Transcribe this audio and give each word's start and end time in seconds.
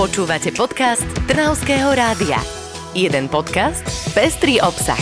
Počúvate 0.00 0.48
podcast 0.56 1.04
Trnavského 1.28 1.92
rádia. 1.92 2.40
Jeden 2.96 3.28
podcast, 3.28 3.84
pestrý 4.16 4.56
obsah. 4.56 4.96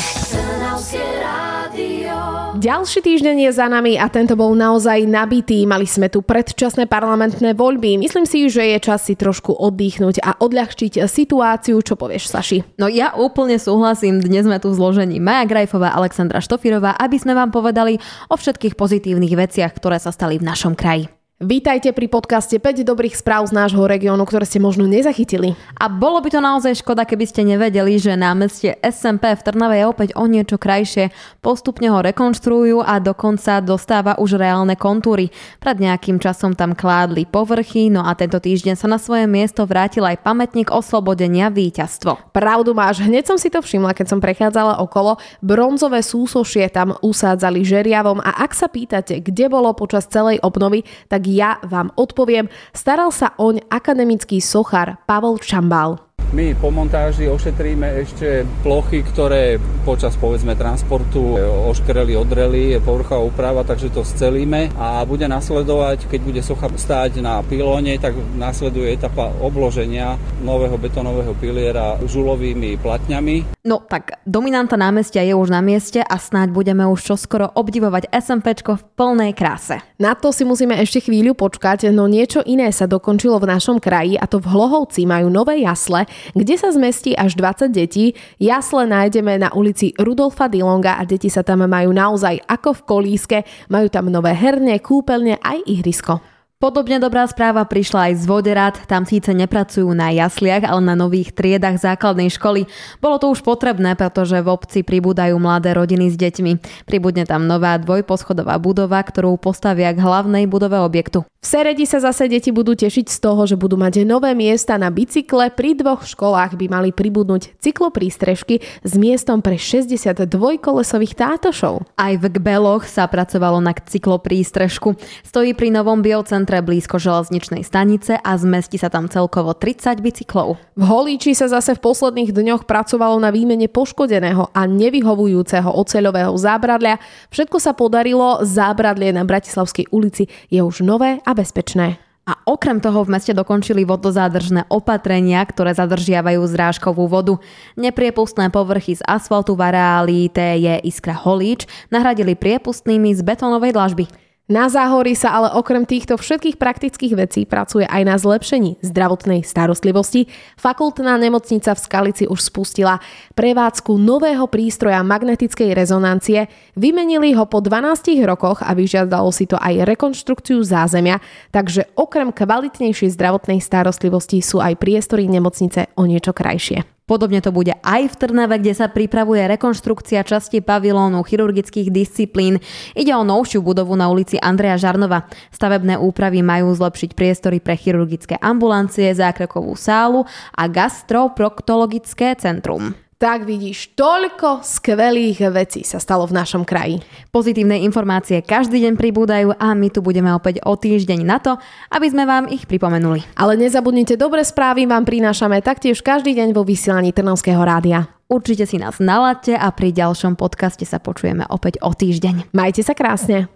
Ďalší 2.59 3.07
týždeň 3.07 3.47
je 3.47 3.51
za 3.55 3.71
nami 3.71 3.95
a 3.95 4.11
tento 4.11 4.35
bol 4.35 4.59
naozaj 4.59 5.07
nabitý. 5.07 5.63
Mali 5.71 5.87
sme 5.87 6.11
tu 6.11 6.27
predčasné 6.27 6.91
parlamentné 6.91 7.55
voľby. 7.55 7.95
Myslím 7.95 8.27
si, 8.27 8.51
že 8.51 8.75
je 8.75 8.79
čas 8.83 9.07
si 9.07 9.15
trošku 9.15 9.55
oddychnúť 9.55 10.19
a 10.19 10.35
odľahčiť 10.35 11.07
situáciu. 11.07 11.79
Čo 11.79 11.95
povieš, 11.95 12.35
Saši? 12.35 12.67
No 12.75 12.91
ja 12.91 13.15
úplne 13.15 13.55
súhlasím. 13.63 14.19
Dnes 14.19 14.51
sme 14.51 14.59
tu 14.59 14.75
v 14.75 14.83
zložení 14.83 15.23
Maja 15.23 15.47
Grajfová, 15.47 15.95
Alexandra 15.95 16.43
Štofirová, 16.43 16.99
aby 16.99 17.23
sme 17.23 17.39
vám 17.39 17.55
povedali 17.55 18.03
o 18.27 18.35
všetkých 18.35 18.75
pozitívnych 18.75 19.39
veciach, 19.39 19.79
ktoré 19.79 20.03
sa 20.03 20.11
stali 20.11 20.43
v 20.43 20.51
našom 20.51 20.75
kraji. 20.75 21.07
Vítajte 21.39 21.95
pri 21.95 22.11
podcaste 22.11 22.59
5 22.59 22.83
dobrých 22.83 23.15
správ 23.15 23.47
z 23.47 23.55
nášho 23.55 23.87
regiónu, 23.87 24.27
ktoré 24.27 24.43
ste 24.43 24.59
možno 24.59 24.91
nezachytili. 24.91 25.55
A 25.79 25.87
bolo 25.87 26.19
by 26.19 26.35
to 26.35 26.43
naozaj 26.43 26.83
škoda, 26.83 27.07
keby 27.07 27.31
ste 27.31 27.47
nevedeli, 27.47 27.95
že 27.95 28.19
námestie 28.19 28.75
SMP 28.83 29.31
v 29.31 29.45
Trnave 29.47 29.79
je 29.79 29.87
opäť 29.87 30.09
o 30.19 30.27
niečo 30.27 30.59
krajšie. 30.59 31.15
Postupne 31.39 31.95
ho 31.95 32.03
rekonštruujú 32.03 32.83
a 32.83 32.99
dokonca 32.99 33.63
dostáva 33.63 34.19
už 34.19 34.35
reálne 34.35 34.75
kontúry. 34.75 35.31
Pred 35.63 35.79
nejakým 35.79 36.19
časom 36.19 36.59
tam 36.59 36.75
kládli 36.75 37.23
povrchy, 37.23 37.87
no 37.87 38.03
a 38.03 38.19
tento 38.19 38.43
týždeň 38.43 38.75
sa 38.75 38.91
na 38.91 38.99
svoje 38.99 39.31
miesto 39.31 39.63
vrátil 39.63 40.03
aj 40.11 40.19
pamätník 40.27 40.75
oslobodenia 40.75 41.55
víťazstvo. 41.55 42.35
Pravdu 42.35 42.75
máš, 42.75 42.99
hneď 43.07 43.31
som 43.31 43.39
si 43.39 43.47
to 43.47 43.63
všimla, 43.63 43.95
keď 43.95 44.11
som 44.11 44.19
prechádzala 44.19 44.83
okolo. 44.83 45.23
Bronzové 45.39 46.03
súsošie 46.03 46.67
tam 46.67 46.99
usádzali 46.99 47.63
žeriavom 47.63 48.19
a 48.27 48.43
ak 48.43 48.59
sa 48.59 48.67
pýtate, 48.67 49.23
kde 49.23 49.47
bolo 49.47 49.71
počas 49.79 50.11
celej 50.11 50.43
obnovy, 50.43 50.83
tak 51.07 51.28
ja 51.37 51.61
vám 51.69 51.93
odpoviem. 51.93 52.49
Staral 52.73 53.13
sa 53.13 53.37
oň 53.37 53.69
akademický 53.69 54.41
sochár 54.41 54.97
Pavol 55.05 55.37
Čambal. 55.37 56.09
My 56.29 56.53
po 56.53 56.69
montáži 56.69 57.25
ošetríme 57.25 58.05
ešte 58.05 58.45
plochy, 58.61 59.01
ktoré 59.01 59.57
počas 59.89 60.13
povedzme 60.21 60.53
transportu 60.61 61.41
oškreli, 61.73 62.13
odreli, 62.21 62.77
je 62.77 62.85
povrchová 62.85 63.25
úprava, 63.25 63.65
takže 63.65 63.89
to 63.89 64.05
scelíme 64.05 64.69
a 64.77 65.01
bude 65.09 65.25
nasledovať, 65.25 66.05
keď 66.05 66.21
bude 66.21 66.45
socha 66.45 66.69
stáť 66.69 67.25
na 67.25 67.41
pilóne, 67.41 67.97
tak 67.97 68.13
nasleduje 68.37 68.93
etapa 68.93 69.33
obloženia 69.41 70.21
nového 70.45 70.77
betonového 70.77 71.33
piliera 71.41 71.97
žulovými 72.05 72.77
platňami. 72.77 73.58
No 73.69 73.85
tak 73.85 74.17
dominanta 74.25 74.81
námestia 74.81 75.21
je 75.21 75.37
už 75.37 75.53
na 75.53 75.61
mieste 75.61 76.01
a 76.01 76.17
snáď 76.17 76.57
budeme 76.57 76.89
už 76.89 77.05
čoskoro 77.05 77.53
obdivovať 77.53 78.09
SMPčko 78.09 78.81
v 78.81 78.87
plnej 78.97 79.37
kráse. 79.37 79.85
Na 80.01 80.17
to 80.17 80.33
si 80.33 80.49
musíme 80.49 80.73
ešte 80.73 81.05
chvíľu 81.05 81.37
počkať, 81.37 81.93
no 81.93 82.09
niečo 82.09 82.41
iné 82.49 82.73
sa 82.73 82.89
dokončilo 82.89 83.37
v 83.37 83.53
našom 83.53 83.77
kraji 83.77 84.17
a 84.17 84.25
to 84.25 84.41
v 84.41 84.49
Hlohovci 84.49 85.05
majú 85.05 85.29
nové 85.29 85.61
jasle, 85.61 86.09
kde 86.33 86.57
sa 86.57 86.73
zmestí 86.73 87.13
až 87.13 87.37
20 87.37 87.69
detí. 87.69 88.17
Jasle 88.41 88.89
nájdeme 88.89 89.37
na 89.37 89.53
ulici 89.53 89.93
Rudolfa 90.01 90.49
Dilonga 90.49 90.97
a 90.97 91.05
deti 91.05 91.29
sa 91.29 91.45
tam 91.45 91.69
majú 91.69 91.93
naozaj 91.93 92.41
ako 92.49 92.73
v 92.73 92.85
kolíske. 92.89 93.39
Majú 93.69 93.93
tam 93.93 94.09
nové 94.09 94.33
herne, 94.33 94.81
kúpeľne 94.81 95.45
aj 95.45 95.69
ihrisko. 95.69 96.38
Podobne 96.59 96.99
dobrá 96.99 97.23
správa 97.31 97.63
prišla 97.63 98.11
aj 98.11 98.15
z 98.19 98.25
Voderát, 98.27 98.75
tam 98.91 99.07
síce 99.07 99.31
nepracujú 99.31 99.95
na 99.95 100.11
jasliach, 100.11 100.67
ale 100.67 100.83
na 100.83 100.99
nových 100.99 101.31
triedach 101.31 101.79
základnej 101.79 102.35
školy. 102.35 102.67
Bolo 102.99 103.23
to 103.23 103.31
už 103.31 103.47
potrebné, 103.47 103.95
pretože 103.95 104.43
v 104.43 104.51
obci 104.51 104.83
pribúdajú 104.83 105.39
mladé 105.39 105.71
rodiny 105.71 106.11
s 106.11 106.19
deťmi. 106.19 106.83
Pribudne 106.83 107.31
tam 107.31 107.47
nová 107.47 107.79
dvojposchodová 107.79 108.59
budova, 108.59 108.99
ktorú 108.99 109.39
postavia 109.39 109.95
k 109.95 110.03
hlavnej 110.03 110.51
budove 110.51 110.83
objektu. 110.83 111.23
V 111.39 111.47
Seredi 111.47 111.87
sa 111.87 112.03
zase 112.03 112.27
deti 112.27 112.51
budú 112.51 112.75
tešiť 112.75 113.07
z 113.07 113.19
toho, 113.23 113.47
že 113.47 113.55
budú 113.55 113.79
mať 113.79 114.03
nové 114.03 114.35
miesta 114.35 114.75
na 114.75 114.91
bicykle. 114.91 115.55
Pri 115.55 115.79
dvoch 115.79 116.03
školách 116.03 116.59
by 116.59 116.67
mali 116.67 116.91
pribudnúť 116.91 117.55
cykloprístrežky 117.63 118.59
s 118.83 118.93
miestom 118.99 119.39
pre 119.39 119.55
62 119.55 120.27
kolesových 120.59 121.15
tátošov. 121.15 121.87
Aj 121.95 122.19
v 122.19 122.25
Gbeloch 122.27 122.91
sa 122.91 123.07
pracovalo 123.07 123.63
na 123.63 123.71
cykloprístrežku. 123.71 124.99
Stojí 125.23 125.55
pri 125.55 125.71
novom 125.71 126.03
biocentre 126.49 126.65
blízko 126.65 126.97
železničnej 126.97 127.61
stanice 127.61 128.17
a 128.17 128.33
zmestí 128.41 128.81
sa 128.81 128.89
tam 128.89 129.05
celkovo 129.13 129.53
30 129.53 130.01
bicyklov. 130.01 130.57
V 130.81 130.83
Holíči 130.83 131.37
sa 131.37 131.45
zase 131.53 131.77
v 131.77 131.85
posledných 131.85 132.33
dňoch 132.33 132.65
pracovalo 132.65 133.21
na 133.21 133.29
výmene 133.29 133.69
poškodeného 133.69 134.49
a 134.57 134.65
nevyhovujúceho 134.65 135.69
oceľového 135.69 136.33
zábradlia. 136.41 136.97
Všetko 137.29 137.61
sa 137.61 137.77
podarilo, 137.77 138.41
zábradlie 138.49 139.13
na 139.13 139.29
Bratislavskej 139.29 139.93
ulici 139.93 140.33
je 140.49 140.65
už 140.65 140.81
nové 140.81 141.21
a 141.21 141.37
bezpečné. 141.37 142.01
A 142.29 142.37
okrem 142.45 142.77
toho 142.77 143.09
v 143.09 143.13
meste 143.17 143.33
dokončili 143.33 143.89
vodozádržné 143.89 144.69
opatrenia, 144.69 145.41
ktoré 145.49 145.73
zadržiavajú 145.73 146.45
zrážkovú 146.45 147.09
vodu. 147.09 147.41
Nepriepustné 147.77 148.53
povrchy 148.53 149.01
z 149.01 149.03
asfaltu 149.09 149.57
v 149.57 149.65
areáli 149.73 150.29
TJ 150.29 150.85
Iskra 150.85 151.17
Holíč 151.17 151.65
nahradili 151.89 152.37
priepustnými 152.37 153.17
z 153.17 153.25
betónovej 153.25 153.73
dlažby. 153.73 154.28
Na 154.49 154.73
záhorí 154.73 155.13
sa 155.13 155.37
ale 155.37 155.53
okrem 155.53 155.85
týchto 155.85 156.17
všetkých 156.17 156.57
praktických 156.57 157.13
vecí 157.21 157.45
pracuje 157.45 157.85
aj 157.85 158.03
na 158.09 158.17
zlepšení 158.17 158.81
zdravotnej 158.81 159.45
starostlivosti. 159.45 160.25
Fakultná 160.57 161.21
nemocnica 161.21 161.77
v 161.77 161.85
Skalici 161.85 162.25
už 162.25 162.49
spustila 162.49 162.97
prevádzku 163.37 164.01
nového 164.01 164.49
prístroja 164.49 165.05
magnetickej 165.05 165.77
rezonancie. 165.77 166.49
Vymenili 166.81 167.37
ho 167.37 167.45
po 167.45 167.61
12 167.61 168.25
rokoch 168.25 168.65
a 168.65 168.73
vyžiadalo 168.73 169.29
si 169.37 169.45
to 169.45 169.61
aj 169.61 169.85
rekonštrukciu 169.85 170.65
zázemia, 170.65 171.21
takže 171.53 171.85
okrem 171.93 172.33
kvalitnejšej 172.33 173.21
zdravotnej 173.21 173.61
starostlivosti 173.61 174.41
sú 174.41 174.65
aj 174.65 174.81
priestory 174.81 175.29
nemocnice 175.29 175.93
o 175.93 176.09
niečo 176.09 176.33
krajšie. 176.33 176.98
Podobne 177.09 177.41
to 177.41 177.49
bude 177.49 177.73
aj 177.81 178.13
v 178.13 178.19
Trnave, 178.21 178.61
kde 178.61 178.77
sa 178.77 178.93
pripravuje 178.93 179.49
rekonštrukcia 179.49 180.21
časti 180.29 180.61
pavilónu 180.61 181.25
chirurgických 181.25 181.89
disciplín. 181.89 182.61
Ide 182.93 183.17
o 183.17 183.25
novšiu 183.25 183.65
budovu 183.65 183.97
na 183.97 184.13
ulici 184.13 184.37
Andreja 184.37 184.77
Žarnova. 184.77 185.25
Stavebné 185.49 185.97
úpravy 185.97 186.45
majú 186.45 186.69
zlepšiť 186.77 187.17
priestory 187.17 187.65
pre 187.65 187.81
chirurgické 187.81 188.37
ambulancie, 188.37 189.09
zákrokovú 189.09 189.73
sálu 189.73 190.29
a 190.53 190.69
gastroproktologické 190.69 192.37
centrum. 192.37 193.08
Tak 193.19 193.51
vidíš, 193.51 193.99
toľko 193.99 194.63
skvelých 194.63 195.51
vecí 195.51 195.83
sa 195.83 195.99
stalo 195.99 196.23
v 196.31 196.39
našom 196.39 196.63
kraji. 196.63 197.03
Pozitívne 197.35 197.83
informácie 197.83 198.47
každý 198.47 198.79
deň 198.87 198.95
pribúdajú 198.95 199.59
a 199.59 199.75
my 199.75 199.91
tu 199.91 200.07
budeme 200.07 200.31
opäť 200.31 200.63
o 200.63 200.79
týždeň 200.79 201.27
na 201.27 201.43
to, 201.43 201.59
aby 201.91 202.07
sme 202.07 202.23
vám 202.23 202.47
ich 202.47 202.71
pripomenuli. 202.71 203.27
Ale 203.35 203.59
nezabudnite, 203.59 204.15
dobré 204.15 204.47
správy 204.47 204.87
vám 204.87 205.03
prinášame 205.03 205.59
taktiež 205.67 205.99
každý 205.99 206.39
deň 206.39 206.55
vo 206.55 206.63
vysielaní 206.63 207.11
Trnavského 207.11 207.59
rádia. 207.59 208.07
Určite 208.31 208.71
si 208.71 208.79
nás 208.79 209.03
naladte 209.03 209.59
a 209.59 209.67
pri 209.75 209.91
ďalšom 209.91 210.39
podcaste 210.39 210.87
sa 210.87 211.03
počujeme 211.03 211.43
opäť 211.51 211.83
o 211.83 211.91
týždeň. 211.91 212.55
Majte 212.55 212.87
sa 212.87 212.95
krásne. 212.95 213.51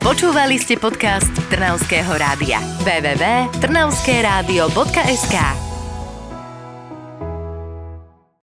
Počúvali 0.00 0.56
ste 0.56 0.80
podcast 0.80 1.28
Trnavského 1.52 2.16
rádia. 2.16 2.56
www.trnavskeradio.sk 2.80 5.69